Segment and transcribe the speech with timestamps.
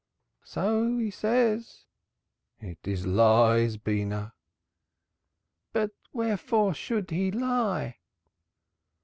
[0.45, 1.85] "So he says."
[2.59, 4.33] "It is lies, Beenah."
[5.73, 7.97] "But wherefore should he lie?"